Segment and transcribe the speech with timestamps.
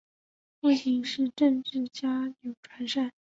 [0.59, 3.11] 父亲是政治家钮传善。